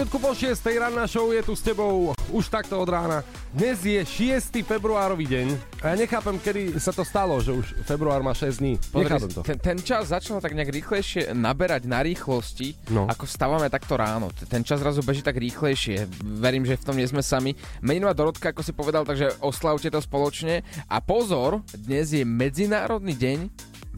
[0.00, 0.56] Minútku po 6.
[0.80, 3.20] ranná show je tu s tebou už takto od rána.
[3.52, 4.48] Dnes je 6.
[4.64, 5.46] februárový deň
[5.84, 8.80] a ja nechápem, kedy sa to stalo, že už február má 6 dní.
[8.96, 9.44] nechápem to.
[9.44, 13.12] Ten, ten čas začal tak nejak rýchlejšie naberať na rýchlosti, No.
[13.12, 14.32] ako vstávame takto ráno.
[14.48, 16.08] Ten čas zrazu beží tak rýchlejšie.
[16.40, 17.52] Verím, že v tom nie sme sami.
[17.84, 20.64] Meninová Dorotka, ako si povedal, takže oslavte to spoločne.
[20.88, 23.38] A pozor, dnes je Medzinárodný deň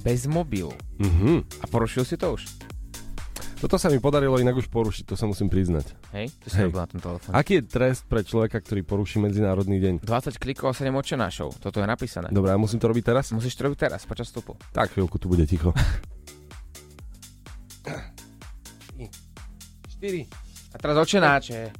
[0.02, 0.74] bez mobilu.
[0.98, 1.62] Mhm.
[1.62, 2.71] A porušil si to už?
[3.62, 5.94] Toto sa mi podarilo inak už porušiť, to sa musím priznať.
[6.10, 6.34] Hej?
[6.42, 6.74] To si Hej.
[6.74, 7.38] na tom telefóne.
[7.38, 10.02] Aký je trest pre človeka, ktorý poruší Medzinárodný deň?
[10.02, 11.62] 20 klikov a 7 očenášov.
[11.62, 12.26] Toto je napísané.
[12.34, 13.30] Dobre, a musím to robiť teraz?
[13.30, 14.58] Musíš to robiť teraz, počas vstupu.
[14.74, 15.70] Tak, chvíľku tu bude ticho.
[17.86, 17.94] 4.
[20.74, 21.70] A teraz očenáče.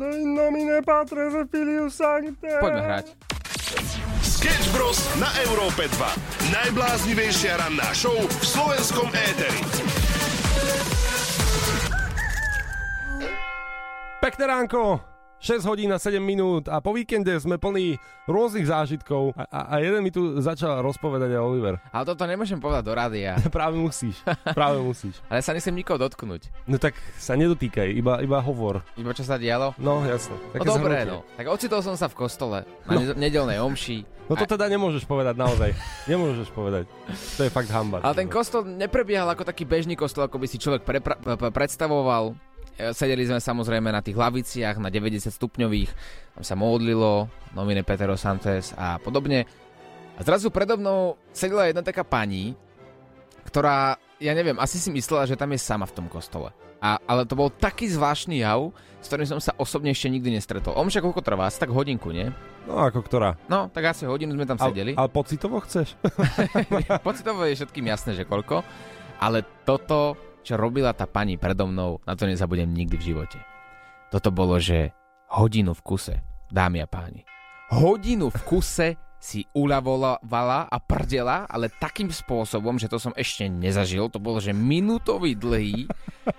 [0.00, 2.56] Nomine patre filius sancte.
[2.56, 3.12] Poďme hrať.
[4.24, 4.96] Sketch Bros.
[5.20, 5.92] na Európe 2.
[6.56, 9.60] Najbláznivejšia ranná show v slovenskom éteri.
[14.40, 14.96] Pekné ránko!
[15.36, 19.74] 6 hodín a 7 minút a po víkende sme plní rôznych zážitkov a, a, a
[19.84, 21.76] jeden mi tu začal rozpovedať aj Oliver.
[21.92, 23.36] Ale toto nemôžem povedať do rádia.
[23.52, 24.16] Práve musíš,
[24.56, 25.20] práve musíš.
[25.28, 26.48] Ale sa nechcem nikoho dotknúť.
[26.64, 28.80] No tak sa nedotýkaj, iba, iba hovor.
[28.96, 29.76] Iba čo sa dialo?
[29.76, 30.40] No jasne.
[30.56, 31.20] No dobre, no.
[31.36, 33.12] Tak ocitol som sa v kostole na no.
[33.12, 34.24] nedelnej omši.
[34.24, 35.76] No to teda nemôžeš povedať naozaj.
[36.08, 36.88] Nemôžeš povedať.
[37.36, 38.00] To je fakt hamba.
[38.00, 42.40] Ale ten kostol neprebiehal ako taký bežný kostol, ako by si človek prepra- pre- predstavoval.
[42.80, 45.90] E, Sedeli sme samozrejme na tých laviciach, na 90 stupňových.
[46.40, 49.44] Tam sa modlilo, nomine Petero Santes a podobne.
[50.16, 52.56] A zrazu predo mnou sedela jedna taká pani,
[53.44, 56.52] ktorá, ja neviem, asi si myslela, že tam je sama v tom kostole.
[56.80, 58.72] A, ale to bol taký zvláštny jav,
[59.04, 60.72] s ktorým som sa osobne ešte nikdy nestretol.
[60.80, 61.44] Omša koľko trvá?
[61.48, 62.32] Asi tak hodinku, nie?
[62.64, 63.36] No ako ktorá?
[63.52, 64.92] No, tak asi hodinu sme tam Ale, sedeli.
[64.96, 65.92] ale pocitovo chceš?
[67.08, 68.64] Pocitovo je všetkým jasné, že koľko.
[69.20, 73.38] Ale toto, čo robila tá pani predo mnou, na to nezabudem nikdy v živote.
[74.10, 74.90] Toto bolo, že
[75.30, 76.16] hodinu v kuse,
[76.50, 77.22] dámy a páni.
[77.70, 78.88] Hodinu v kuse
[79.20, 84.08] si uľavovala a prdela, ale takým spôsobom, že to som ešte nezažil.
[84.08, 85.86] To bolo, že minútový dlhý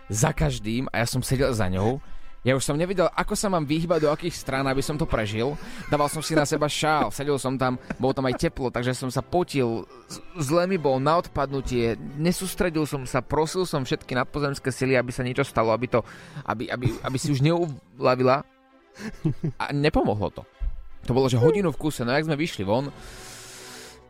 [0.09, 2.01] za každým a ja som sedel za ňou.
[2.41, 5.53] Ja už som nevedel, ako sa mám vyhybať do akých strán, aby som to prežil.
[5.94, 9.13] Dával som si na seba šál, sedel som tam, bolo tam aj teplo, takže som
[9.13, 9.85] sa potil,
[10.41, 15.22] zle mi bol na odpadnutie, nesústredil som sa, prosil som všetky nadpozemské sily, aby sa
[15.22, 16.01] niečo stalo, aby, to,
[16.50, 18.41] aby, aby, aby si už neulavila.
[19.62, 20.41] A nepomohlo to.
[21.06, 22.90] To bolo, že hodinu v kuse, no jak sme vyšli von,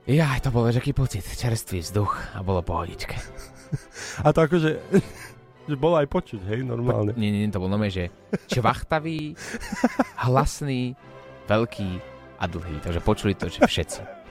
[0.09, 3.13] ja, to bol taký pocit, čerstvý vzduch a bolo pohodičke.
[4.25, 4.81] A to akože...
[5.69, 7.13] Že bolo aj počuť, hej, normálne.
[7.13, 8.09] Nie, nie, to bol nome, že
[8.49, 9.37] čvachtavý,
[10.25, 10.97] hlasný,
[11.45, 11.89] veľký
[12.41, 12.81] a dlhý.
[12.81, 14.21] Takže počuli to, že všetci.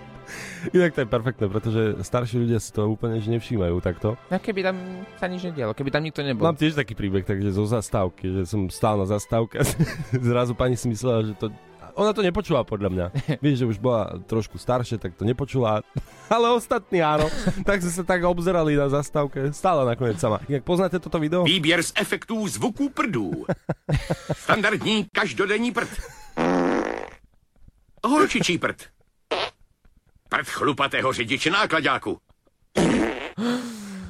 [0.76, 4.14] Inak to je perfektné, pretože starší ľudia si to úplne že nevšímajú takto.
[4.30, 4.76] No keby tam
[5.18, 6.46] sa nič nedialo, keby tam nikto nebol.
[6.46, 9.64] Mám tiež taký príbeh, takže zo zastávky, že som stál na zastávke a
[10.30, 11.50] zrazu pani si myslela, že to...
[11.96, 13.06] Ona to nepočula podľa mňa.
[13.44, 15.82] Vieš, že už bola trošku staršia, tak to nepočula.
[16.34, 17.26] Ale ostatní áno.
[17.66, 19.50] tak sme sa tak obzerali na zastávke.
[19.50, 20.38] Stála nakoniec sama.
[20.46, 21.42] Inak poznáte toto video?
[21.44, 23.44] Výběr z efektů zvuků prdů.
[24.44, 25.90] Standardní každodenní prd.
[28.06, 28.86] Holčičí prd.
[30.28, 32.18] Prd chlupatého řidiče nákladáku.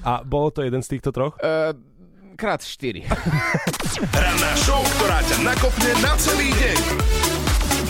[0.04, 1.36] A bolo to jeden z týchto troch?
[1.44, 1.76] Uh,
[2.36, 3.04] krát 4.
[4.16, 7.19] Ranná show, ktorá ťa nakopne na celý deň.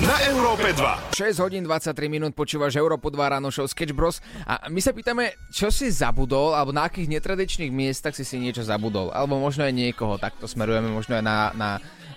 [0.00, 1.12] Na Európe 2.
[1.12, 4.24] 6 hodín 23 minút počúvaš Európu 2 ráno show Sketch Bros.
[4.48, 8.64] A my sa pýtame, čo si zabudol, alebo na akých netradičných miestach si si niečo
[8.64, 9.12] zabudol.
[9.12, 11.70] Alebo možno aj niekoho, takto smerujeme možno aj na, na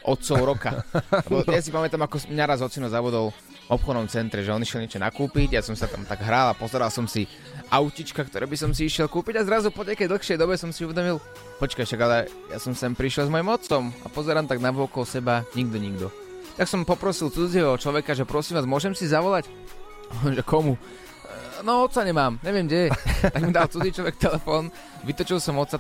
[0.08, 0.88] otcov roka.
[1.28, 3.36] Lebo ja si pamätám, ako mňa raz ocino zabudol v
[3.68, 6.88] obchodnom centre, že on išiel niečo nakúpiť, ja som sa tam tak hral a pozeral
[6.88, 7.28] som si
[7.68, 10.84] autička, ktoré by som si išiel kúpiť a zrazu po nejakej dlhšej dobe som si
[10.88, 11.20] uvedomil,
[11.60, 15.08] počkaj, však ale ja som sem prišiel s mojim otcom a pozerám tak na okolo
[15.08, 16.23] seba, nikto, nikto.
[16.54, 19.50] Tak som poprosil cudzieho človeka, že prosím vás, môžem si zavolať?
[20.22, 20.78] Že komu?
[20.78, 22.94] "E, No, otca nemám, neviem kde
[23.34, 24.70] tak mi dal cudzí človek telefón,
[25.02, 25.80] vytočil som otca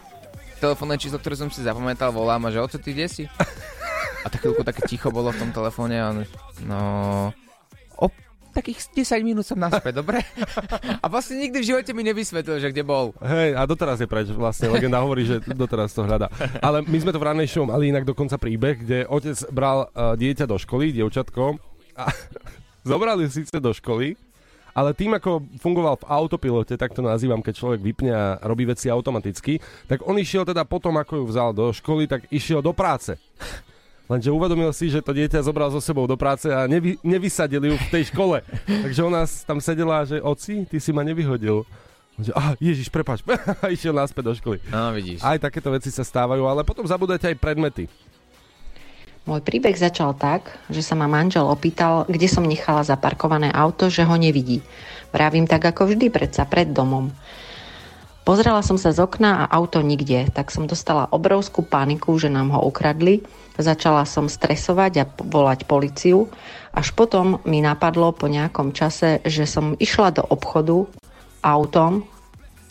[0.57, 3.23] telefónne číslo, ktoré som si zapamätal, volám a že oco, ty kde si?
[4.23, 6.17] A tak chvíľku také ticho bolo v tom telefóne a on,
[6.63, 6.79] no...
[8.53, 10.21] Takých 10 minút som naspäť, dobre?
[11.03, 13.17] A vlastne nikdy v živote mi nevysvetlil, že kde bol.
[13.17, 16.29] Hej, a doteraz je preč, vlastne legenda hovorí, že doteraz to hľadá.
[16.61, 20.13] Ale my sme to v ranej show mali inak dokonca príbeh, kde otec bral uh,
[20.13, 21.57] dieťa do školy, dievčatko,
[21.97, 22.09] a
[22.89, 24.17] zobrali síce do školy,
[24.73, 28.89] ale tým, ako fungoval v autopilote, tak to nazývam, keď človek vypne a robí veci
[28.89, 33.13] automaticky, tak on išiel teda potom, ako ju vzal do školy, tak išiel do práce.
[34.13, 37.75] Lenže uvedomil si, že to dieťa zobral so sebou do práce a nevy, nevysadili ju
[37.81, 38.45] v tej škole.
[38.85, 41.65] Takže ona tam sedela, že oci, ty si ma nevyhodil.
[42.21, 43.25] Že, ah, Ježiš, prepač.
[43.65, 44.61] a išiel naspäť do školy.
[44.69, 45.25] No, vidíš.
[45.25, 47.89] Aj takéto veci sa stávajú, ale potom zabudete aj predmety.
[49.25, 54.05] Môj príbeh začal tak, že sa ma manžel opýtal, kde som nechala zaparkované auto, že
[54.05, 54.61] ho nevidí.
[55.09, 57.09] Vravím tak ako vždy, predsa pred domom.
[58.23, 62.55] Pozrela som sa z okna a auto nikde, tak som dostala obrovskú paniku, že nám
[62.55, 63.19] ho ukradli.
[63.59, 66.31] Začala som stresovať a volať policiu.
[66.71, 70.87] Až potom mi napadlo po nejakom čase, že som išla do obchodu
[71.43, 72.07] autom,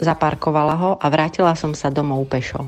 [0.01, 2.67] zaparkovala ho a vrátila som sa domov pešo.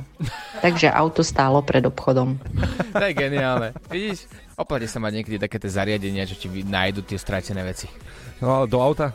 [0.61, 2.37] Takže auto stálo pred obchodom.
[2.95, 3.75] To je geniálne.
[3.91, 4.31] Vidíš?
[4.55, 7.91] Oplatí sa mať niekedy také tie zariadenia, čo ti nájdu tie stratené veci.
[8.39, 9.11] No ale do auta?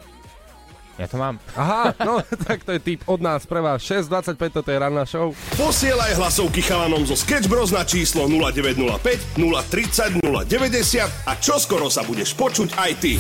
[0.99, 1.39] Ja to mám.
[1.55, 3.79] Aha, no tak to je tip od nás pre vás.
[3.79, 5.31] 6.25, toto je ranná show.
[5.55, 12.35] Posielaj hlasovky chalanom zo Sketch Bros na číslo 0905 030 090 a čoskoro sa budeš
[12.35, 13.15] počuť aj ty.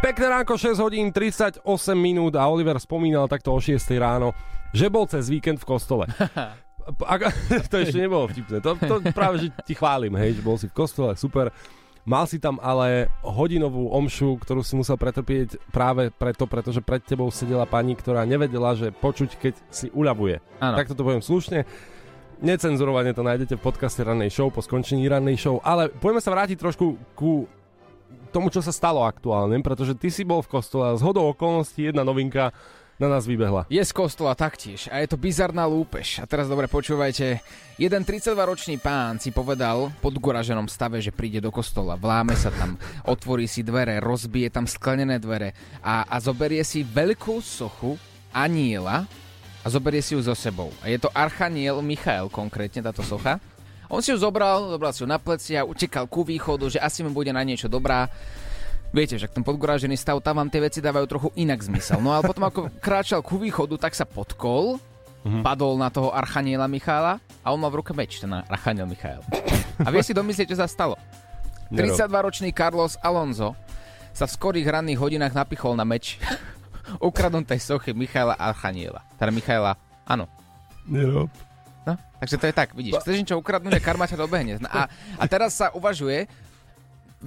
[0.00, 1.60] Pekné ránko, 6 hodín 38
[1.92, 4.32] minút a Oliver spomínal takto o 6 ráno,
[4.72, 6.08] že bol cez víkend v kostole.
[7.04, 7.34] Ak,
[7.72, 10.74] to ešte nebolo vtipné, to, to práve, že ti chválim, hej, že bol si v
[10.78, 11.50] kostole, super.
[12.06, 17.26] Mal si tam ale hodinovú omšu, ktorú si musel pretrpieť práve preto, pretože pred tebou
[17.34, 20.38] sedela pani, ktorá nevedela, že počuť, keď si uľavuje.
[20.62, 20.78] Áno.
[20.78, 21.66] Takto to poviem slušne.
[22.38, 26.62] Necenzurovane to nájdete v podcaste rannej show po skončení rannej show, ale poďme sa vrátiť
[26.62, 27.50] trošku ku
[28.30, 31.90] tomu, čo sa stalo aktuálne, pretože ty si bol v kostole a z hodou okolností
[31.90, 32.54] jedna novinka
[32.96, 33.68] na nás vybehla.
[33.68, 36.20] Je z kostola taktiež a je to bizarná lúpež.
[36.20, 37.44] A teraz dobre počúvajte.
[37.76, 42.80] Jeden 32-ročný pán si povedal pod guraženom stave, že príde do kostola, vláme sa tam,
[43.12, 45.52] otvorí si dvere, rozbije tam sklenené dvere
[45.84, 48.00] a, a zoberie si veľkú sochu
[48.32, 49.04] aniela
[49.60, 50.72] a zoberie si ju so sebou.
[50.80, 53.36] A je to Archaniel Michael konkrétne táto socha.
[53.86, 57.06] On si ju zobral, zobral si ju na pleci a utekal ku východu, že asi
[57.06, 58.10] mu bude na niečo dobrá.
[58.94, 61.98] Viete, že ten podgorážený stav, tam vám tie veci dávajú trochu inak zmysel.
[61.98, 64.78] No ale potom ako kráčal ku východu, tak sa potkol,
[65.26, 65.42] mm-hmm.
[65.42, 69.22] padol na toho Archaniela Michála a on mal v ruke meč, ten Archaniel Michael.
[69.82, 70.94] A vieš si domyslieť, čo sa stalo?
[71.74, 73.58] 32-ročný Carlos Alonso
[74.14, 76.16] sa v skorých ranných hodinách napichol na meč
[77.02, 79.02] ukradnutej sochy Michaela Archaniela.
[79.18, 79.74] Teda Michaela,
[80.06, 80.30] áno.
[80.86, 81.28] Nerob.
[81.86, 84.58] No, takže to je tak, vidíš, chceš niečo ukradnúť a karma ťa dobehne.
[84.58, 86.26] No A, a teraz sa uvažuje,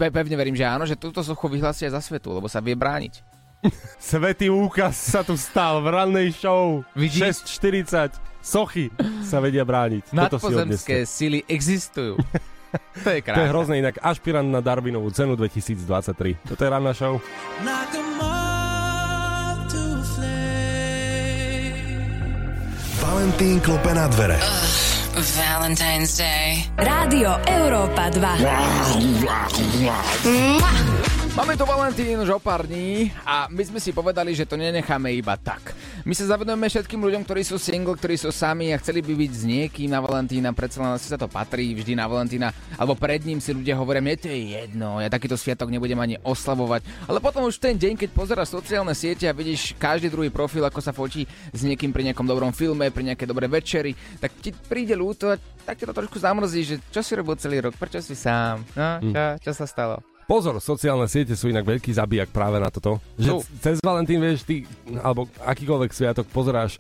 [0.08, 3.20] pevne verím, že áno, že túto sochu vyhlásia za svetu, lebo sa vie brániť.
[4.00, 6.80] Svetý úkaz sa tu stal v rannej show.
[6.96, 7.44] Vidíš?
[7.60, 8.16] 6.40.
[8.40, 8.88] Sochy
[9.20, 10.04] sa vedia brániť.
[10.08, 11.12] Si Nadpozemské odneste.
[11.12, 12.16] sily existujú.
[13.04, 13.52] to je To je krásne.
[13.52, 14.00] hrozné inak.
[14.00, 16.40] Ašpirant na Darwinovú cenu 2023.
[16.48, 17.20] Toto je ranná show.
[23.00, 24.38] Valentín klope na dvere.
[25.16, 26.66] Valentine's Day.
[26.78, 31.09] Rádio Európa 2.
[31.40, 35.08] Máme tu Valentín už o pár dní a my sme si povedali, že to nenecháme
[35.16, 35.72] iba tak.
[36.04, 39.32] My sa zavedujeme všetkým ľuďom, ktorí sú single, ktorí sú sami a chceli by byť
[39.32, 43.24] s niekým na Valentína, predsa len asi sa to patrí vždy na Valentína, alebo pred
[43.24, 47.08] ním si ľudia hovoria, mne to je jedno, ja takýto sviatok nebudem ani oslavovať.
[47.08, 50.84] Ale potom už ten deň, keď pozeráš sociálne siete a vidíš každý druhý profil, ako
[50.84, 51.24] sa fotí
[51.56, 55.40] s niekým pri nejakom dobrom filme, pri nejakej dobrej večeri, tak ti príde ľúto a
[55.64, 59.00] tak ťa to trošku zamrzí, že čo si robil celý rok, prečo si sám, no,
[59.08, 60.19] čo, čo sa stalo?
[60.30, 63.02] Pozor, sociálne siete sú inak veľký zabijak práve na toto.
[63.18, 64.62] Že c- cez Valentín, vieš, ty,
[65.02, 66.78] alebo akýkoľvek sviatok pozeráš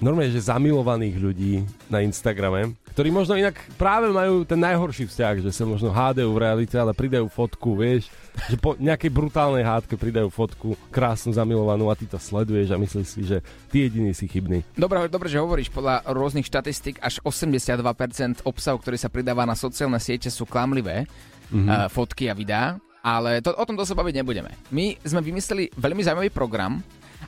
[0.00, 1.52] normálne, že zamilovaných ľudí
[1.92, 6.40] na Instagrame, ktorí možno inak práve majú ten najhorší vzťah, že sa možno hádajú v
[6.40, 8.08] realite, ale pridajú fotku, vieš,
[8.48, 13.08] že po nejakej brutálnej hádke pridajú fotku, krásnu zamilovanú a ty to sleduješ a myslíš
[13.08, 14.64] si, že ty jediný si chybný.
[14.72, 20.00] Dobre, dobre, že hovoríš, podľa rôznych štatistík až 82% obsahu, ktorý sa pridáva na sociálne
[20.00, 21.04] siete sú klamlivé,
[21.50, 21.68] mm-hmm.
[21.68, 24.50] uh, fotky a videá, ale to, o tom to sa baviť nebudeme.
[24.74, 26.82] My sme vymysleli veľmi zaujímavý program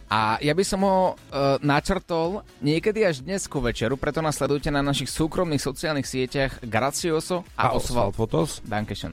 [0.09, 4.73] a ja by som ho uh, načrtol niekedy až dnes ku večeru, preto nás sledujte
[4.73, 8.17] na našich súkromných sociálnych sieťach Gracioso a, a Oswald.
[8.17, 8.65] Fotos.
[8.65, 9.13] Dankeschön.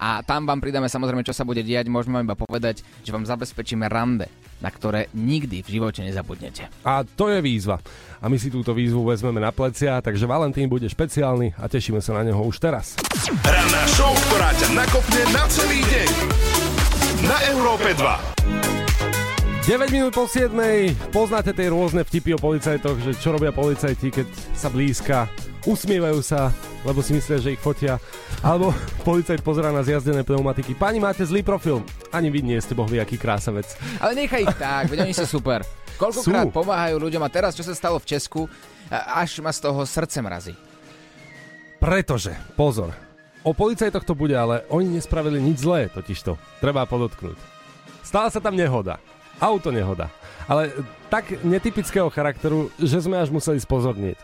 [0.00, 1.92] A tam vám pridáme samozrejme, čo sa bude diať.
[1.92, 6.68] Môžeme vám iba povedať, že vám zabezpečíme rande, na ktoré nikdy v živote nezabudnete.
[6.84, 7.80] A to je výzva.
[8.20, 12.20] A my si túto výzvu vezmeme na plecia, takže Valentín bude špeciálny a tešíme sa
[12.20, 13.00] na neho už teraz.
[13.44, 16.10] Ranná show, ktorá ťa nakopne na celý deň.
[17.24, 18.79] Na Európe 2.
[19.70, 20.50] 9 minút po 7.
[21.14, 25.30] Poznáte tie rôzne vtipy o policajtoch, že čo robia policajti, keď sa blízka,
[25.62, 26.50] usmievajú sa,
[26.82, 28.02] lebo si myslia, že ich fotia.
[28.42, 28.74] Alebo
[29.06, 30.74] policajt pozerá na zjazdené pneumatiky.
[30.74, 31.86] Pani, máte zlý profil.
[32.10, 33.70] Ani vy nie ste bohvie, aký krásavec.
[34.02, 35.62] Ale nechaj ich tak, veď oni sú super.
[36.02, 36.56] Koľkokrát Sú.
[36.58, 38.50] pomáhajú ľuďom a teraz, čo sa stalo v Česku,
[38.90, 40.58] až ma z toho srdce mrazí.
[41.78, 42.90] Pretože, pozor,
[43.46, 46.58] o policajtoch to bude, ale oni nespravili nič zlé, totižto.
[46.58, 47.38] Treba podotknúť.
[48.02, 48.98] Stala sa tam nehoda.
[49.40, 50.12] Auto nehoda.
[50.44, 50.68] Ale
[51.08, 54.18] tak netypického charakteru, že sme až museli spozorniť.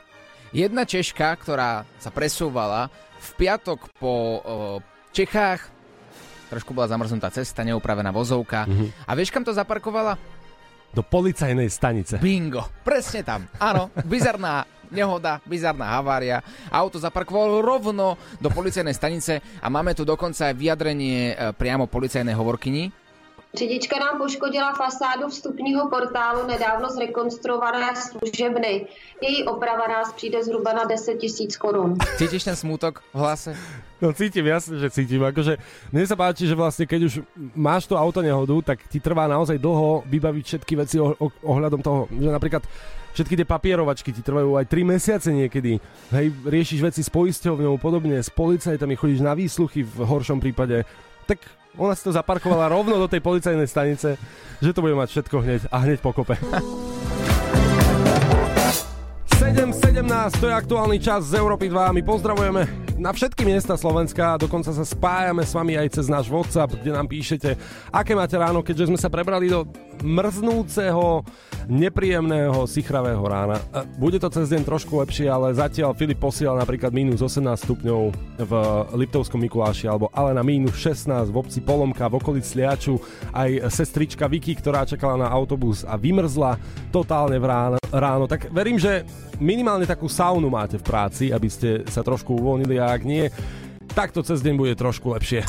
[0.52, 4.20] Jedna Češka, ktorá sa presúvala v piatok po o,
[5.10, 5.72] Čechách,
[6.52, 8.68] trošku bola zamrznutá cesta, neupravená vozovka.
[8.68, 9.08] Mhm.
[9.08, 10.20] A vieš, kam to zaparkovala?
[10.92, 12.20] Do policajnej stanice.
[12.20, 13.48] Bingo, presne tam.
[13.58, 16.40] Áno, bizarná nehoda, bizarná havária.
[16.70, 22.34] Auto zaparkovalo rovno do policajnej stanice a máme tu dokonca aj vyjadrenie e, priamo policajnej
[22.36, 23.05] hovorkyni.
[23.58, 28.86] Řidička nám poškodila fasádu vstupního portálu nedávno zrekonstruované služebny.
[29.22, 31.94] Její oprava nás přijde zhruba na 10 tisíc korun.
[32.18, 33.56] Cítiš ten smútok v hlase?
[33.96, 35.24] No cítim, jasne, že cítim.
[35.24, 35.56] Akože
[35.88, 37.24] mne sa páči, že vlastne keď už
[37.56, 41.80] máš to auto nehodu, tak ti trvá naozaj dlho vybaviť všetky veci oh- oh- ohľadom
[41.80, 42.60] toho, že napríklad
[43.16, 45.80] všetky tie papierovačky ti trvajú aj 3 mesiace niekedy.
[46.12, 50.84] Hej, riešiš veci s poisťovňou, podobne, s policajtami, chodíš na výsluchy v horšom prípade.
[51.24, 51.40] Tak
[51.76, 54.16] ona si to zaparkovala rovno do tej policajnej stanice,
[54.60, 56.36] že to bude mať všetko hneď a hneď pokope.
[59.56, 61.96] 7.17, to je aktuálny čas z Európy 2.
[61.96, 62.68] My pozdravujeme
[63.00, 67.08] na všetky miesta Slovenska, dokonca sa spájame s vami aj cez náš WhatsApp, kde nám
[67.08, 67.56] píšete,
[67.88, 69.64] aké máte ráno, keďže sme sa prebrali do
[70.04, 71.24] mrznúceho,
[71.72, 73.56] nepríjemného, sichravého rána.
[73.72, 78.00] E, Bude to cez deň trošku lepšie, ale zatiaľ Filip posielal napríklad minus 18 stupňov
[78.36, 78.52] v
[78.92, 83.00] Liptovskom Mikuláši, alebo ale na minus 16 v obci Polomka v okolí Sliaču.
[83.32, 86.60] Aj sestrička Vicky, ktorá čakala na autobus a vymrzla
[86.92, 88.24] totálne v ráno, ráno.
[88.28, 89.04] Tak verím, že
[89.46, 93.30] minimálne takú saunu máte v práci, aby ste sa trošku uvoľnili a ak nie,
[93.94, 95.46] tak to cez deň bude trošku lepšie.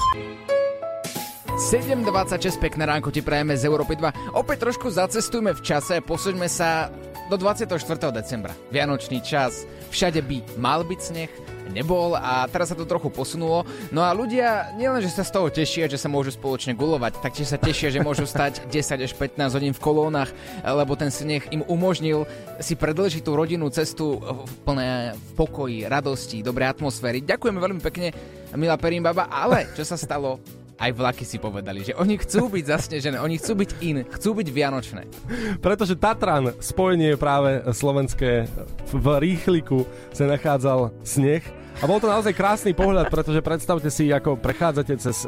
[1.58, 4.38] 7.26, pekné ránko ti prajeme z Európy 2.
[4.38, 6.94] Opäť trošku zacestujme v čase, posuňme sa
[7.27, 7.75] do 24.
[8.15, 8.55] decembra.
[8.72, 11.31] Vianočný čas, všade by mal byť sneh,
[11.75, 13.67] nebol a teraz sa to trochu posunulo.
[13.91, 17.51] No a ľudia nielen, že sa z toho tešia, že sa môžu spoločne gulovať, taktiež
[17.51, 20.31] sa tešia, že môžu stať 10 až 15 hodín v kolónach,
[20.63, 22.24] lebo ten sneh im umožnil
[22.63, 27.19] si predlžiť tú rodinnú cestu v plné v pokoji, radosti, dobrej atmosféry.
[27.27, 28.15] Ďakujeme veľmi pekne,
[28.55, 30.39] milá Perimbaba, ale čo sa stalo?
[30.77, 34.48] Aj vlaky si povedali, že oni chcú byť zasnežené, oni chcú byť in, chcú byť
[34.53, 35.10] vianočné.
[35.57, 38.46] Pretože Tatran, spojenie práve slovenské,
[38.93, 41.41] v rýchliku sa nachádzal sneh.
[41.81, 45.25] A bol to naozaj krásny pohľad, pretože predstavte si, ako prechádzate cez,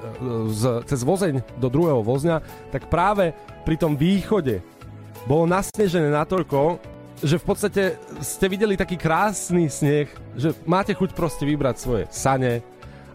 [0.86, 3.34] cez vozeň do druhého vozňa, tak práve
[3.66, 4.62] pri tom východe
[5.26, 6.78] bolo nasnežené natoľko,
[7.26, 7.84] že v podstate
[8.22, 12.62] ste videli taký krásny sneh, že máte chuť proste vybrať svoje sane,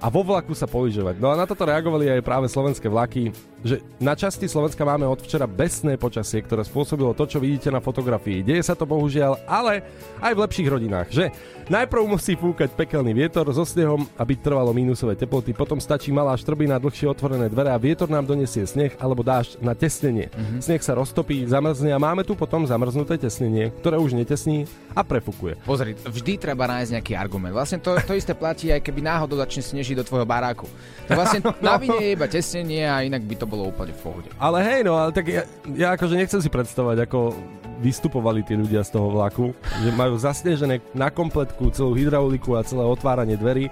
[0.05, 1.17] a vo vlaku sa polyžovať.
[1.17, 3.33] No a na toto reagovali aj práve slovenské vlaky,
[3.65, 7.81] že na časti Slovenska máme od včera besné počasie, ktoré spôsobilo to, čo vidíte na
[7.81, 8.45] fotografii.
[8.45, 9.81] Deje sa to bohužiaľ, ale
[10.21, 11.33] aj v lepších rodinách, že
[11.73, 16.77] najprv musí fúkať pekelný vietor so snehom, aby trvalo mínusové teploty, potom stačí malá štrbina,
[16.77, 20.29] dlhšie otvorené dvere a vietor nám donesie sneh alebo dážď na tesnenie.
[20.29, 20.61] Mm-hmm.
[20.61, 25.57] Sneh sa roztopí, zamrzne a máme tu potom zamrznuté tesnenie, ktoré už netesní a prefukuje.
[25.65, 27.57] Pozri, vždy treba nájsť nejaký argument.
[27.57, 30.69] Vlastne to, to isté platí aj keby náhodou začne snežiť do tvojho baráku.
[31.09, 34.29] To vlastne na vine je iba tesnenie a inak by to bolo úplne v pohode.
[34.43, 37.39] Ale hej, no, ale tak ja, ja akože nechcem si predstavovať, ako
[37.79, 42.83] vystupovali tí ľudia z toho vlaku, že majú zasnežené na kompletku celú hydrauliku a celé
[42.83, 43.71] otváranie dverí.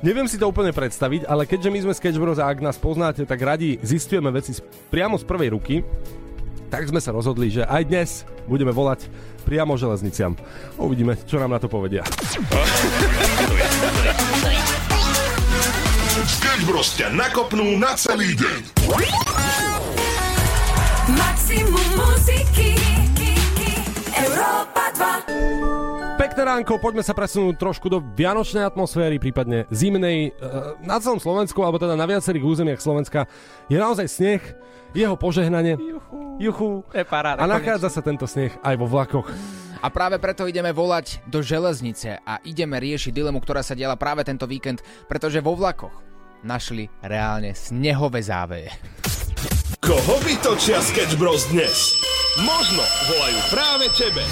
[0.00, 3.24] Neviem si to úplne predstaviť, ale keďže my sme Sketch Bros a ak nás poznáte,
[3.24, 4.52] tak radi zistujeme veci
[4.92, 5.80] priamo z prvej ruky,
[6.68, 8.10] tak sme sa rozhodli, že aj dnes
[8.44, 9.08] budeme volať
[9.48, 10.36] priamo železniciam.
[10.76, 12.04] Uvidíme, čo nám na to povedia.
[16.56, 18.60] Sketch Bros ťa nakopnú na celý deň.
[21.12, 22.72] Maximum muziky.
[24.16, 24.88] Európa
[25.36, 26.16] 2.
[26.16, 30.32] Pekné ránko, poďme sa presunúť trošku do vianočnej atmosféry, prípadne zimnej.
[30.32, 30.48] E,
[30.80, 33.28] Na celom Slovensku, alebo teda na viacerých územiach Slovenska
[33.68, 34.40] je naozaj sneh,
[34.96, 35.76] jeho požehnanie.
[35.76, 36.40] Juchu.
[36.40, 36.70] Juchu.
[36.96, 39.28] Je paráda, A nachádza sa tento sneh aj vo vlakoch.
[39.84, 44.24] A práve preto ideme volať do železnice a ideme riešiť dilemu, ktorá sa diala práve
[44.24, 46.05] tento víkend, pretože vo vlakoch
[46.44, 48.68] našli reálne snehové záveje.
[49.80, 51.96] Koho vytočia Sketch Bros dnes?
[52.42, 54.24] Možno volajú práve tebe.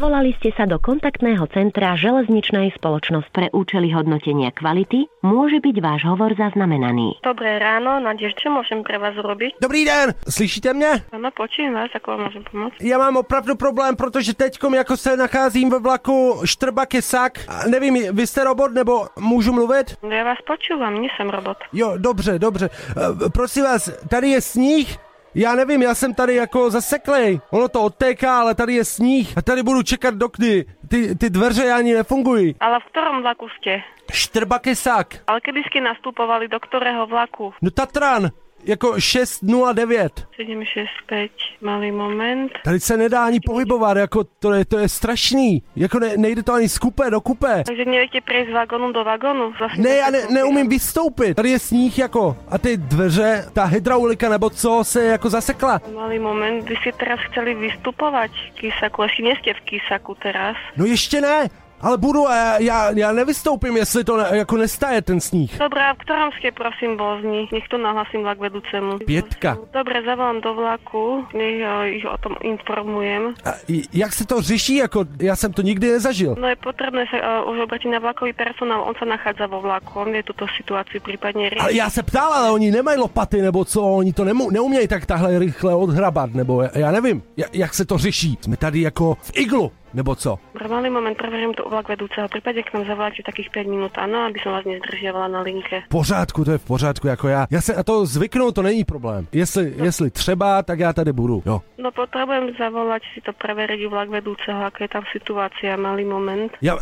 [0.00, 5.04] Volali ste sa do kontaktného centra železničnej spoločnosť pre účely hodnotenia kvality.
[5.20, 7.20] Môže byť váš hovor zaznamenaný.
[7.20, 9.60] Dobré ráno, Nadež, čo môžem pre vás urobiť?
[9.60, 11.04] Dobrý den, slyšíte mě?
[11.12, 12.80] Áno, počujem vás, ako vám môžem pomôcť.
[12.80, 17.32] Já mám opravdu problém, protože teďkom jako se nacházím ve vlaku Štrbak je sak.
[17.48, 20.00] A nevím, vy jste robot nebo můžu mluvit?
[20.00, 21.60] Ja vás počúvam, nie som robot.
[21.76, 22.70] Jo, dobře, dobře.
[22.72, 27.40] E, prosím vás, tady je sníh Já nevím, já jsem tady jako zaseklej.
[27.50, 29.38] Ono to odtéká, ale tady je sníh.
[29.38, 30.64] A tady budu čekat do kdy.
[30.88, 32.54] Ty, ty dveře ani nefungují.
[32.60, 33.82] Ale v ktorom vlaku ste?
[34.12, 35.06] Štrbakesák.
[35.30, 37.54] Ale kedy ste nastupovali do ktorého vlaku?
[37.62, 38.30] No Tatran.
[38.64, 40.26] Jako 609.
[40.36, 42.52] 765, malý moment.
[42.64, 45.62] Tady se nedá ani pohybovat, jako to je, to je strašný.
[45.76, 47.62] Jako ne, nejde to ani z kupé do kupé.
[47.66, 49.52] Takže neviete prejsť z vagónu do vagónu?
[49.58, 51.34] Vlastne Ne, já ne, neumím vystoupit.
[51.34, 55.80] Tady je sníh jako a ty dveře, ta hydraulika nebo co se jako zasekla.
[55.94, 60.56] Malý moment, vy ste teraz chceli vystupovať v Kisaku, asi nie ste v Kisaku teraz.
[60.76, 61.48] No ještě ne,
[61.80, 65.58] ale budu já, já, já nevystoupím, jestli to ne, jako nestaje ten sníh.
[65.58, 67.48] Dobre, a v ktorom ste prosím vozni?
[67.52, 68.98] Nech to nahlasím vlak vedúcemu.
[69.06, 69.58] Pětka.
[69.72, 73.34] Dobre, zavolám do vlaku, nech uh, ich o tom informujem.
[73.44, 73.50] A
[73.92, 76.36] jak se to řeší, jako já jsem to nikdy nezažil.
[76.38, 80.00] No je potrebné sa uh, už obrátiť na vlakový personál, on sa nachádza vo vlaku,
[80.00, 81.62] on vie túto situáciu prípadne riešiť.
[81.62, 85.06] Ale já se ptal, ale oni nemají lopaty, nebo co, oni to nemu, neumějí tak
[85.06, 88.38] tahle rychle odhrabat, nebo já, já nevím, ja- jak se to řeší.
[88.40, 90.38] Jsme tady jako v iglu, nebo co?
[90.68, 92.28] Malý moment, preverím to u vlak vedúceho.
[92.28, 95.82] V prípade, k nám zavoláte takých 5 minút, áno, aby som vás nezdržiavala na linke.
[95.86, 97.46] V pořádku, to je v pořádku, jako já.
[97.50, 99.26] Já se na to zvyknu, to není problém.
[99.32, 101.60] Jestli, jestli třeba, tak já tady budu, jo.
[101.78, 106.52] No potrebujem zavolať si to preveriť u vlak vedúceho, aká je tam situácia, malý moment.
[106.62, 106.78] Já...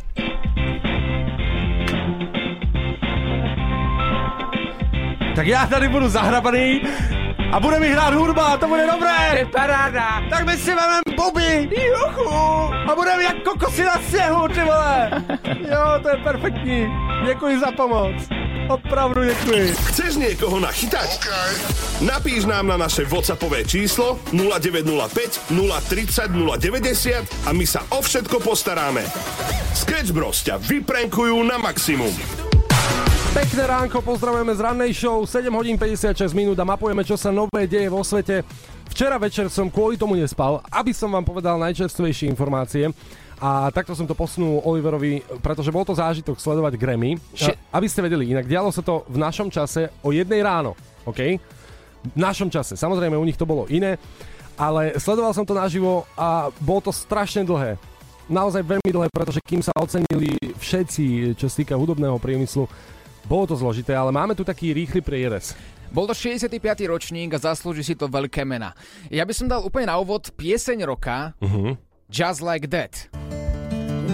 [5.36, 6.80] Tak já tady budu zahrabaný
[7.52, 9.30] a bude mi hrát hudba, to bude dobré.
[9.30, 10.22] To je paráda.
[10.30, 12.28] Tak my si vemem Bobby, juchu,
[12.88, 15.10] a budeme jak kokosy na sněhu, ty vole.
[15.70, 16.86] Jo, to je perfektní.
[17.26, 18.14] Děkuji za pomoc.
[18.68, 19.74] Opravdu děkuji.
[19.88, 21.20] Chceš niekoho nachytať?
[22.00, 25.40] Napíš nám na naše WhatsAppové číslo 0905
[25.88, 29.08] 030 090 a my sa o všetko postaráme.
[29.74, 32.12] Sketch Bros ťa vyprenkujú na maximum.
[33.38, 37.70] Pekné ránko, pozdravujeme z rannej show, 7 hodín 56 minút a mapujeme, čo sa nové
[37.70, 38.42] deje vo svete.
[38.90, 42.90] Včera večer som kvôli tomu nespal, aby som vám povedal najčerstvejšie informácie.
[43.38, 47.14] A takto som to posunul Oliverovi, pretože bol to zážitok sledovať Grammy.
[47.30, 50.74] Še- aby ste vedeli, inak dialo sa to v našom čase o jednej ráno,
[51.06, 51.38] OK?
[52.10, 52.74] V našom čase.
[52.74, 54.02] Samozrejme, u nich to bolo iné,
[54.58, 57.78] ale sledoval som to naživo a bolo to strašne dlhé.
[58.26, 62.66] Naozaj veľmi dlhé, pretože kým sa ocenili všetci, čo sa týka hudobného priemyslu,
[63.28, 65.52] bolo to zložité, ale máme tu taký rýchly prierez.
[65.92, 66.48] Bol to 65.
[66.88, 68.72] ročník a zaslúži si to veľké mena.
[69.08, 71.76] Ja by som dal úplne na úvod pieseň roka Uh-huh.
[72.08, 73.08] Just Like That.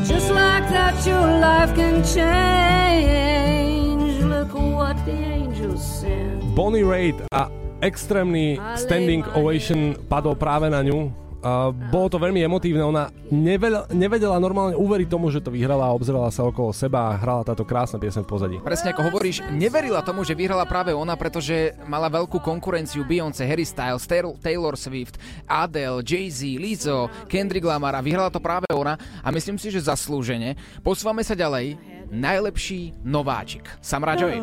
[0.05, 4.21] Just like that, your life can change.
[4.21, 6.45] Look what the angels send.
[6.53, 7.49] Bonnie Raitt a
[7.81, 11.09] extrémny standing ovation padol práve na ňu.
[11.45, 15.93] Uh, bolo to veľmi emotívne, ona nevedela, nevedela normálne uveriť tomu, že to vyhrala a
[15.93, 18.57] obzerala sa okolo seba a hrala táto krásna piesen v pozadí.
[18.65, 23.69] Presne ako hovoríš, neverila tomu, že vyhrala práve ona, pretože mala veľkú konkurenciu Beyoncé, Harry
[23.69, 29.29] Styles, Taylor, Taylor Swift, Adele, Jay-Z, Lizzo, Kendrick Lamar a vyhrala to práve ona a
[29.29, 30.57] myslím si, že zaslúžene.
[30.81, 31.77] Posúvame sa ďalej.
[32.09, 33.69] Najlepší nováčik.
[33.85, 34.41] Samra Joy.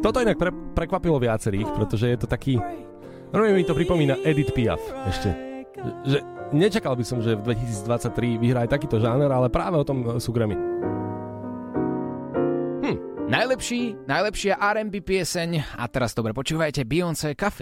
[0.00, 2.56] Toto inak pre, prekvapilo viacerých, pretože je to taký...
[3.28, 5.28] Normálne mi to pripomína Edith Piaf ešte.
[6.08, 6.18] Že
[6.56, 10.32] nečakal by som, že v 2023 vyhrá aj takýto žáner, ale práve o tom sú
[10.32, 10.56] Grammy.
[13.28, 17.60] Najlepší, najlepšia R&B pieseň a teraz dobre počúvajte Beyoncé Cuff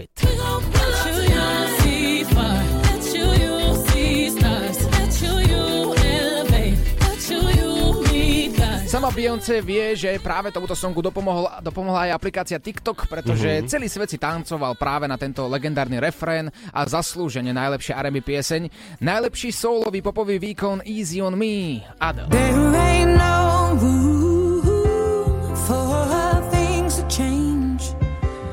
[8.97, 13.69] Sama Beyoncé vie, že práve tomuto songu dopomohla, dopomohla aj aplikácia TikTok, pretože Mhm.
[13.69, 18.65] celý svet si tancoval práve na tento legendárny refrén a zaslúžene najlepšia R&B pieseň,
[18.97, 21.85] najlepší soulový popový výkon Easy on Me.
[22.01, 22.25] Adele.
[22.33, 24.65] There ain't no room
[25.69, 26.09] for
[26.49, 27.93] things to change.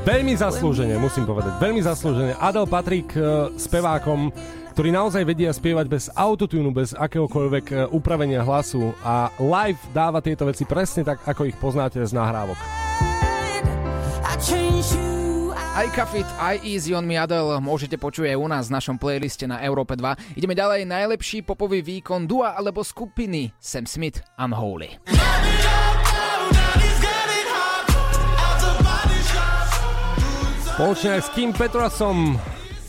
[0.05, 2.37] Veľmi zaslúžene, musím povedať, veľmi zaslúžene.
[2.37, 3.25] Adel patrí k e,
[3.57, 4.29] spevákom,
[4.75, 10.43] ktorí naozaj vedia spievať bez autotunu, bez akéhokoľvek e, upravenia hlasu a live dáva tieto
[10.51, 12.59] veci presne tak, ako ich poznáte z nahrávok.
[15.75, 19.47] Aj Kafit, aj Easy on Me Adele môžete počuť aj u nás v našom playliste
[19.47, 20.39] na Európe 2.
[20.39, 24.99] Ideme ďalej, najlepší popový výkon dua alebo skupiny Sam Smith Unholy.
[30.75, 32.35] Spoločne aj s Kim Petrasom.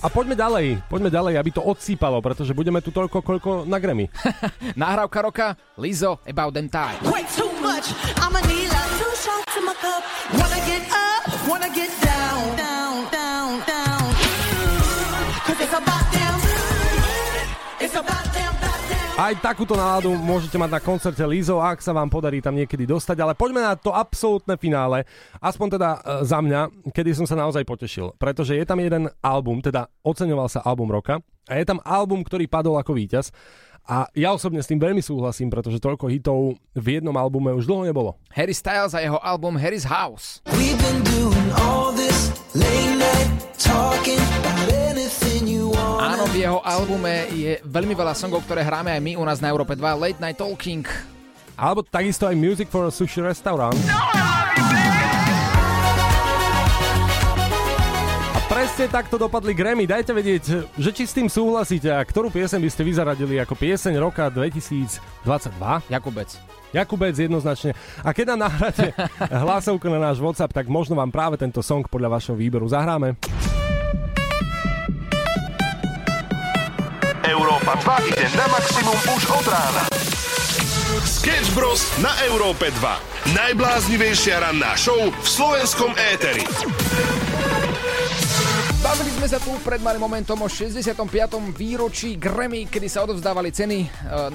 [0.06, 4.06] A poďme ďalej, poďme ďalej, aby to odsýpalo, pretože budeme tu toľko, koľko na Grammy.
[4.78, 7.02] Nahrávka roka Lizzo About Them Time.
[7.10, 7.90] Way too much.
[8.22, 10.06] I'ma need like two shots in my cup.
[10.38, 14.06] Wanna get up, wanna get down, down, down, down.
[15.42, 16.34] Cause it's about them.
[17.82, 18.25] It's.
[19.16, 23.16] Aj takúto náladu môžete mať na koncerte Lizo, ak sa vám podarí tam niekedy dostať,
[23.24, 25.08] ale poďme na to absolútne finále,
[25.40, 29.64] aspoň teda e, za mňa, kedy som sa naozaj potešil, pretože je tam jeden album,
[29.64, 33.32] teda oceňoval sa album roka a je tam album, ktorý padol ako víťaz
[33.88, 37.88] a ja osobne s tým veľmi súhlasím, pretože toľko hitov v jednom albume už dlho
[37.88, 38.20] nebolo.
[38.36, 40.44] Harry Styles a jeho album Harry's House.
[40.60, 44.20] We've been doing all this late night talking
[46.36, 49.72] v jeho albume je veľmi veľa songov, ktoré hráme aj my u nás na Európe
[49.72, 49.80] 2.
[49.80, 50.84] Late Night Talking.
[51.56, 53.72] Alebo takisto aj Music for a Sushi Restaurant.
[58.36, 59.88] A presne takto dopadli Grammy.
[59.88, 63.56] Dajte vedieť, že či s tým súhlasíte a ktorú piesen by ste vy zaradili ako
[63.56, 65.00] pieseň roka 2022.
[65.88, 66.36] Jakubec.
[66.76, 67.72] Jakubec jednoznačne.
[68.04, 68.92] A keď nám nahráte
[69.48, 73.16] hlasovku na náš WhatsApp, tak možno vám práve tento song podľa vašeho výberu zahráme.
[77.26, 79.84] Európa 2 ide na maximum už od rána.
[81.02, 81.82] Sketch Bros.
[81.98, 83.34] na Európe 2.
[83.34, 86.46] Najbláznivejšia ranná show v slovenskom éteri.
[88.86, 91.02] Bavili sme sa tu pred malým momentom o 65.
[91.58, 93.88] výročí Grammy, kedy sa odovzdávali ceny e,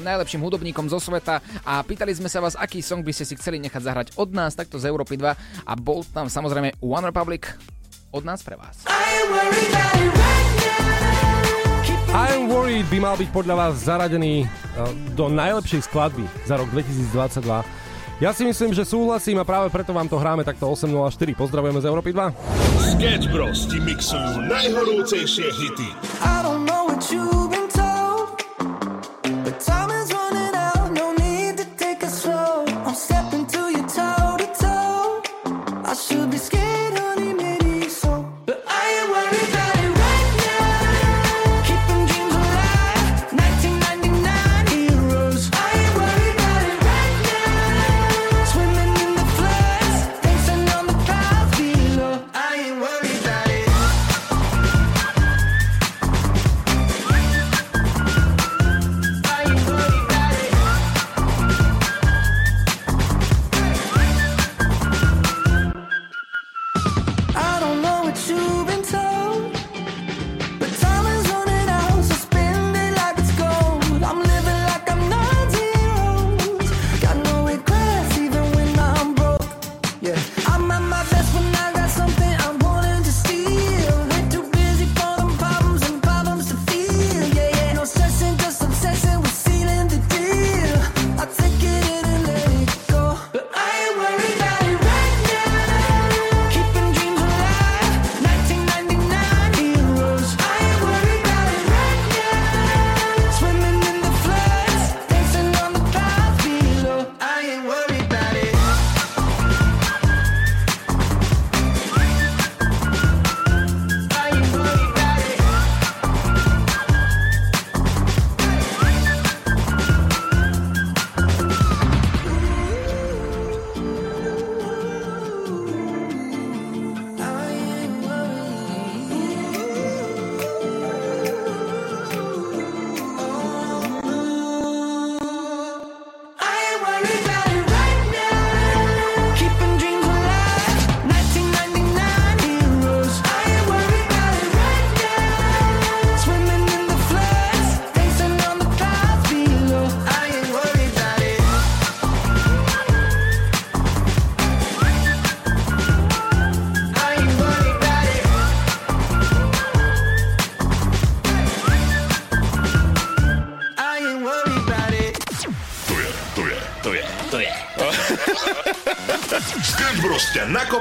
[0.03, 3.62] najlepším hudobníkom zo sveta a pýtali sme sa vás, aký song by ste si chceli
[3.62, 5.31] nechať zahrať od nás, takto z Európy 2
[5.62, 7.55] a bol tam samozrejme One Republic
[8.11, 8.83] od nás pre vás.
[12.11, 17.46] I'm Worried by mal byť podľa vás zaradený uh, do najlepšej skladby za rok 2022.
[18.18, 21.38] Ja si myslím, že súhlasím a práve preto vám to hráme takto 8.04.
[21.38, 22.99] Pozdravujeme z Európy 2.
[22.99, 23.62] Sketch Bros.
[23.70, 25.88] ti mixujú najhorúcejšie hity.
[26.18, 27.60] I don't know what you've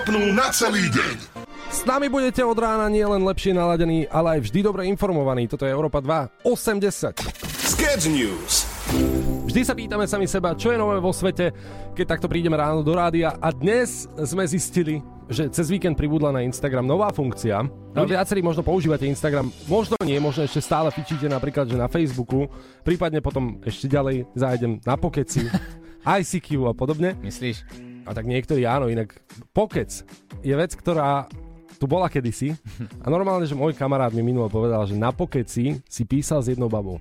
[0.09, 1.17] nakopnú na celý deň.
[1.69, 5.45] S nami budete od rána nie len lepšie naladení, ale aj vždy dobre informovaní.
[5.45, 7.13] Toto je Európa 2 80.
[7.61, 8.65] Sketch News.
[9.45, 11.53] Vždy sa pýtame sami seba, čo je nové vo svete,
[11.93, 14.97] keď takto prídeme ráno do rádia a dnes sme zistili,
[15.29, 17.61] že cez víkend pribudla na Instagram nová funkcia.
[17.93, 22.49] No, viacerí možno používate Instagram, možno nie, možno ešte stále fičíte napríklad, že na Facebooku,
[22.81, 25.45] prípadne potom ešte ďalej zájdem na Pokeci,
[26.17, 27.13] ICQ a podobne.
[27.21, 27.88] Myslíš?
[28.09, 29.13] A tak niektorí áno, inak
[29.53, 30.01] Pokec
[30.41, 31.29] je vec, ktorá
[31.77, 32.57] tu bola kedysi
[33.05, 36.73] a normálne, že môj kamarát mi minulo povedal, že na Pokeci si písal s jednou
[36.73, 36.97] babou.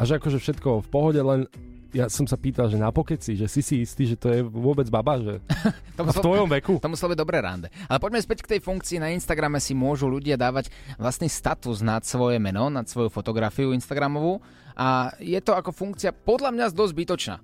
[0.00, 1.44] A že akože všetko v pohode, len
[1.92, 4.88] ja som sa pýtal, že na pokeci, že si si istý, že to je vôbec
[4.88, 5.44] baba, že
[6.00, 6.80] To a v tvojom veku.
[6.80, 7.68] To muselo byť dobré rande.
[7.84, 8.96] Ale poďme späť k tej funkcii.
[8.96, 14.40] Na Instagrame si môžu ľudia dávať vlastný status nad svoje meno, nad svoju fotografiu Instagramovú.
[14.72, 17.36] A je to ako funkcia podľa mňa dosť zbytočná.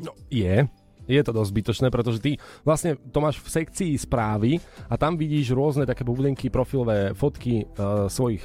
[0.00, 0.64] No, je.
[1.06, 4.58] Je to dosť zbytočné, pretože ty vlastne to máš v sekcii správy
[4.90, 8.42] a tam vidíš rôzne také bublinky, profilové fotky uh, svojich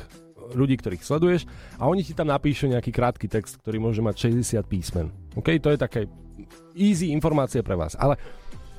[0.54, 1.48] ľudí, ktorých sleduješ
[1.80, 5.10] a oni ti tam napíšu nejaký krátky text, ktorý môže mať 60 písmen.
[5.36, 6.02] OK, to je také
[6.76, 7.96] easy informácie pre vás.
[7.96, 8.20] Ale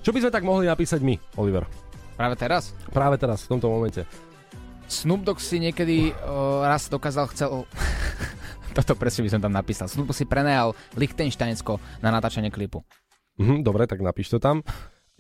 [0.03, 1.65] čo by sme tak mohli napísať my, Oliver?
[2.19, 2.77] Práve teraz?
[2.93, 4.05] Práve teraz, v tomto momente.
[4.91, 7.65] Snoop Dogg si niekedy uh, raz dokázal, chcel...
[8.77, 9.89] Toto presne by som tam napísal.
[9.89, 12.85] Snoop Dogg si prenajal Lichtensteinsko na natáčanie klipu.
[13.43, 14.63] Mhm, dobre, tak napíš to tam.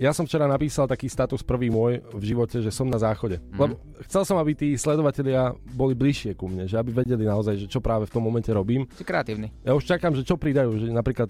[0.00, 3.38] Ja som včera napísal taký status prvý môj v živote, že som na záchode.
[3.38, 3.58] Mm.
[3.60, 3.72] Lebo
[4.08, 7.84] chcel som, aby tí sledovatelia boli bližšie ku mne, že aby vedeli naozaj, že čo
[7.84, 8.88] práve v tom momente robím.
[8.96, 9.52] Si kreatívny.
[9.62, 11.28] Ja už čakám, že čo pridajú, že napríklad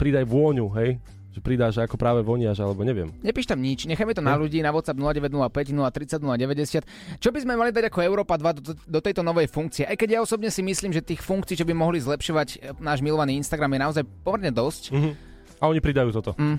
[0.00, 0.98] pridaj vôňu, hej?
[1.36, 3.12] Že pridáš, ako práve voniaš, alebo neviem.
[3.20, 7.22] Nepíš tam nič, nechajme to na ľudí na WhatsApp 0905 030 090.
[7.22, 9.84] Čo by sme mali dať ako Európa 2 do, do tejto novej funkcie?
[9.84, 13.04] Aj keď ja osobne si myslím, že tých funkcií, čo by mohli zlepšovať e, náš
[13.04, 14.96] milovaný Instagram je naozaj pomerne dosť.
[14.96, 15.27] Mhm.
[15.58, 16.38] A oni pridajú toto.
[16.38, 16.58] Mm.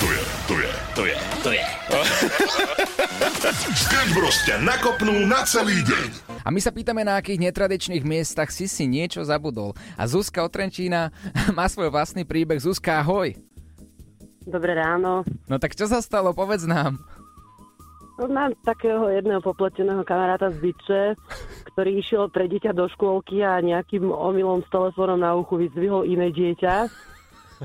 [0.00, 1.64] To je, to je, to je, to je.
[3.74, 6.08] Sketch Bros ťa nakopnú na celý deň.
[6.44, 9.72] A my sa pýtame, na akých netradičných miestach si si niečo zabudol.
[9.96, 11.08] A Zuzka od Trenčína
[11.56, 12.60] má svoj vlastný príbeh.
[12.60, 13.32] Zuzka, ahoj.
[14.44, 15.24] Dobré ráno.
[15.48, 17.00] No tak čo sa stalo, povedz nám.
[18.20, 21.02] No, Mám takého jedného popleteného kamaráta z Byče,
[21.72, 26.30] ktorý išiel pre dieťa do škôlky a nejakým omylom s telefónom na uchu vyzdvihol iné
[26.30, 26.86] dieťa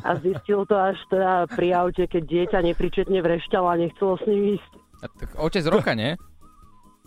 [0.04, 4.60] a zistil to až teda pri aute, keď dieťa nepričetne vrešťalo a nechcelo s ním
[4.60, 4.72] ísť.
[5.00, 6.20] A tak Otec roka, nie?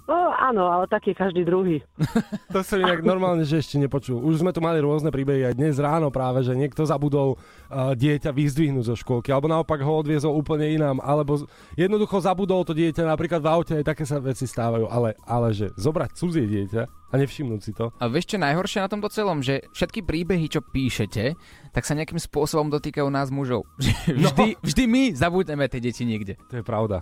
[0.02, 1.78] No áno, ale taký každý druhý.
[2.52, 4.20] To som inak normálne, že ešte nepočul.
[4.20, 8.28] Už sme tu mali rôzne príbehy aj dnes ráno práve, že niekto zabudol uh, dieťa
[8.28, 13.08] vyzdvihnúť zo školky, alebo naopak ho odviezol úplne inám, alebo z- jednoducho zabudol to dieťa
[13.08, 17.14] napríklad v aute, aj také sa veci stávajú, ale, ale že zobrať cudzie dieťa a
[17.16, 17.88] nevšimnúť si to.
[17.96, 19.40] A vieš čo je najhoršie na tomto celom?
[19.40, 21.32] Že všetky príbehy, čo píšete,
[21.72, 23.64] tak sa nejakým spôsobom dotýkajú nás mužov.
[23.80, 26.36] Že Vždy, vždy my zabudneme tie deti niekde.
[26.52, 27.00] To je pravda.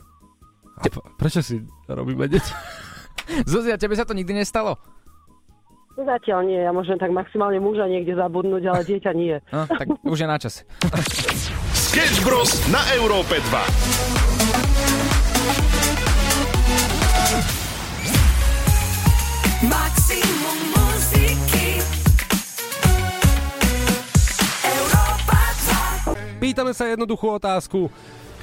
[0.78, 0.86] A
[1.18, 1.58] prečo si
[1.90, 2.54] robíme deti?
[3.46, 4.78] Zuzia, tebe sa to nikdy nestalo?
[6.00, 9.36] Zatiaľ nie, ja môžem tak maximálne muža niekde zabudnúť, ale dieťa nie.
[9.52, 10.64] No, tak už je na čase.
[11.90, 13.50] Sketch Bros na Európe 2.
[19.68, 21.84] Maximum muziky
[24.64, 25.40] Európa
[26.16, 27.92] 2 Pýtame sa jednoduchú otázku.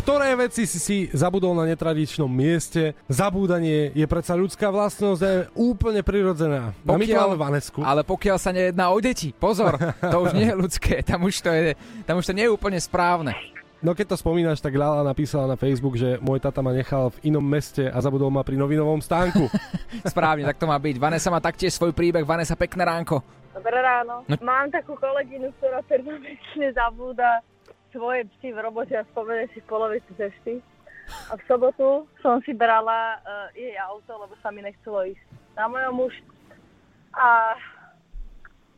[0.07, 2.95] Ktoré veci si si zabudol na netradičnom mieste?
[3.11, 6.71] Zabúdanie je predsa ľudská vlastnosť a je úplne prirodzená.
[6.71, 7.83] A my tu máme Vanesku.
[7.83, 11.51] ale pokiaľ sa nejedná o deti, pozor, to už nie je ľudské, tam už to,
[11.51, 11.75] je,
[12.07, 13.35] tam už to nie je úplne správne.
[13.83, 17.27] No keď to spomínaš, tak Lala napísala na Facebook, že môj tata ma nechal v
[17.27, 19.51] inom meste a zabudol ma pri novinovom stánku.
[20.07, 21.03] Správne, tak to má byť.
[21.03, 22.23] Vanessa má taktiež svoj príbeh.
[22.23, 23.19] Vanessa, pekné ránko.
[23.51, 24.23] Dobré ráno.
[24.23, 24.39] No.
[24.39, 27.43] Mám takú kolegynu, ktorá permanentne zabúda
[27.97, 30.61] svoje psy v robote a spomene si v polovici cesty.
[31.31, 35.23] A v sobotu som si brala uh, jej auto, lebo sa mi nechcelo ísť
[35.57, 36.13] na mojom už.
[37.17, 37.57] A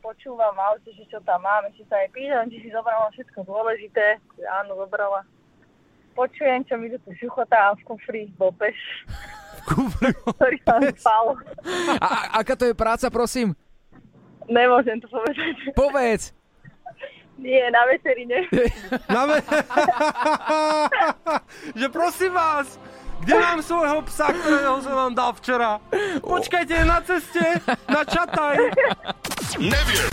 [0.00, 3.44] počúvam v aute, že čo tam mám, ešte sa jej pýtam, či si zobrala všetko
[3.44, 4.16] dôležité.
[4.62, 5.26] Áno, zobrala.
[6.16, 8.78] Počujem, čo mi tu šuchotá a v kufri bol peš.
[10.40, 11.36] ktorý tam spal.
[12.00, 13.52] A, a aká to je práca, prosím?
[14.48, 15.54] Nemôžem to povedať.
[15.76, 16.39] Povedz.
[17.40, 18.44] Nie, na veterine.
[19.14, 19.42] Na ve-
[21.80, 22.76] že prosím vás,
[23.20, 25.80] kde mám svojho psa, ktorého som vám dal včera?
[26.20, 27.40] Počkajte na ceste,
[27.88, 28.56] na čataj.
[29.56, 30.08] Neviem.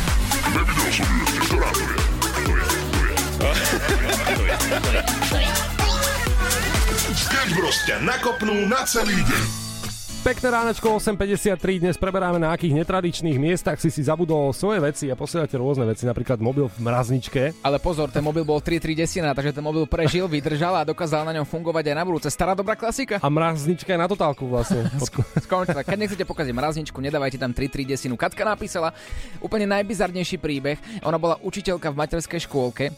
[0.55, 1.95] Nevidel som ju ešte, ktorá to je.
[3.37, 3.63] To je,
[4.23, 4.55] to je.
[5.27, 5.51] To je.
[7.17, 7.51] Sketch
[8.03, 9.66] nakopnú na celý deň.
[10.27, 15.15] Pekné ránečko 8.53, dnes preberáme na akých netradičných miestach si si zabudol svoje veci a
[15.15, 17.63] posielate rôzne veci, napríklad mobil v mrazničke.
[17.63, 21.31] Ale pozor, ten mobil bol 3.3 desina, takže ten mobil prežil, vydržal a dokázal na
[21.31, 22.27] ňom fungovať aj na budúce.
[22.27, 23.23] Stará dobrá klasika.
[23.23, 24.91] A mraznička je na totálku vlastne.
[25.47, 25.87] Skončila.
[25.87, 28.19] Keď nechcete pokaziť mrazničku, nedávajte tam 3.3 desinu.
[28.19, 28.91] Katka napísala
[29.39, 31.07] úplne najbizarnejší príbeh.
[31.07, 32.91] Ona bola učiteľka v materskej škôlke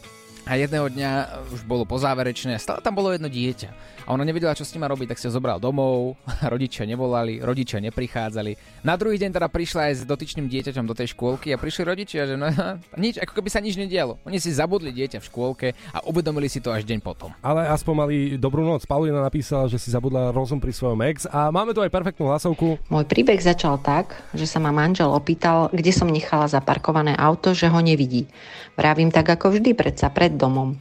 [0.48, 1.10] A jedného dňa
[1.52, 3.70] už bolo pozáverečné, stále tam bolo jedno dieťa.
[4.08, 6.16] A ona nevedela, čo s ním má robiť, tak si ho zobral domov,
[6.52, 8.82] rodičia nevolali, rodičia neprichádzali.
[8.82, 12.24] Na druhý deň teda prišla aj s dotyčným dieťaťom do tej škôlky a prišli rodičia,
[12.24, 12.48] že no,
[13.04, 14.16] nič, ako keby sa nič nedialo.
[14.24, 17.30] Oni si zabudli dieťa v škôlke a uvedomili si to až deň potom.
[17.44, 18.82] Ale aspoň mali dobrú noc.
[18.88, 22.80] Paulina napísala, že si zabudla rozum pri svojom ex a máme tu aj perfektnú hlasovku.
[22.88, 27.70] Môj príbeh začal tak, že sa ma manžel opýtal, kde som nechala zaparkované auto, že
[27.70, 28.26] ho nevidí.
[28.74, 30.78] Vravím tak ako vždy, predsa pred domom.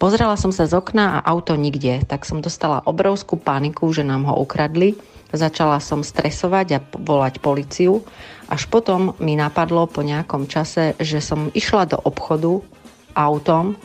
[0.00, 4.24] Pozrela som sa z okna a auto nikde, tak som dostala obrovskú paniku, že nám
[4.32, 4.96] ho ukradli.
[5.28, 8.00] Začala som stresovať a volať policiu.
[8.48, 12.64] Až potom mi napadlo po nejakom čase, že som išla do obchodu
[13.12, 13.76] autom,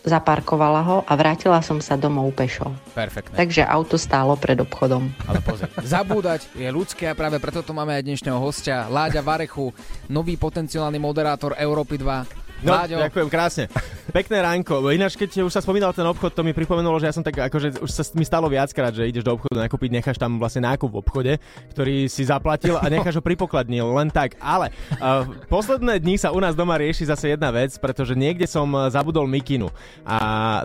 [0.00, 2.72] zaparkovala ho a vrátila som sa domov pešo.
[2.96, 3.36] Perfektné.
[3.36, 5.12] Takže auto stálo pred obchodom.
[5.28, 9.68] Ale pozri, zabúdať je ľudské a práve preto tu máme aj dnešného hostia, Láďa Varechu,
[10.08, 12.39] nový potenciálny moderátor Európy 2.
[12.60, 13.64] No, Láďo, ďakujem krásne.
[14.10, 14.84] Pekné ránko.
[14.92, 17.80] Ináč, keď už sa spomínal ten obchod, to mi pripomenulo, že ja som tak akože
[17.80, 21.00] už sa mi stalo viackrát, že ideš do obchodu nakúpiť, necháš tam vlastne nákup v
[21.00, 21.32] obchode,
[21.72, 24.36] ktorý si zaplatil a necháš ho pripokladní, len tak.
[24.42, 28.68] Ale uh, posledné dni sa u nás doma rieši zase jedna vec, pretože niekde som
[28.76, 29.72] eh, zabudol mikinu.
[30.04, 30.18] A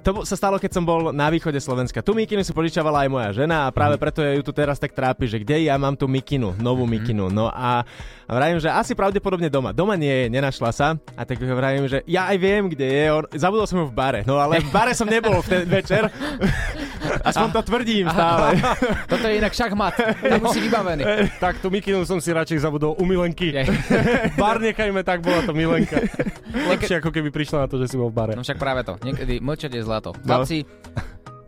[0.03, 2.03] to sa stalo, keď som bol na východe Slovenska.
[2.03, 5.29] Tu mikinu si požičavala aj moja žena a práve preto ju tu teraz tak trápi,
[5.29, 7.29] že kde ja mám tú mikinu, novú mikinu.
[7.31, 7.87] No a
[8.25, 9.69] a vravím, že asi pravdepodobne doma.
[9.69, 10.87] Doma nie je, nenašla sa.
[11.13, 13.05] A tak vravím, že ja aj viem, kde je.
[13.13, 14.19] On, zabudol som ju v bare.
[14.25, 16.09] No ale v bare som nebol v ten večer.
[17.29, 18.57] Aspoň to tvrdím stále.
[19.11, 21.03] Toto je inak šachmat, tam musí vybavený.
[21.45, 23.53] Tak tú mikinu som si radšej zabudol u Milenky.
[24.39, 26.01] Bar nechajme tak, bola to Milenka.
[26.49, 28.33] Lepšie ako keby prišla na to, že si bol v bare.
[28.33, 30.17] No však práve to, niekedy mlčať je zlato.
[30.25, 30.41] No.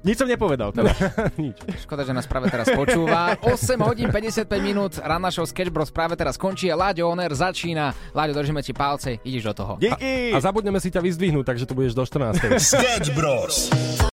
[0.08, 0.72] Nič som nepovedal.
[0.72, 0.96] Teda.
[1.44, 1.60] Nič.
[1.84, 3.36] Škoda, že nás práve teraz počúva.
[3.44, 7.92] 8 hodín 55 minút, ranná show Sketch Bros práve teraz končí a Láďo Oner začína.
[8.16, 9.74] Láďo, držíme ti palce, ideš do toho.
[9.76, 10.32] Díky!
[10.32, 12.40] A zabudneme si ťa vyzdvihnúť, takže tu budeš do 14.
[12.56, 13.68] Sketch Bros.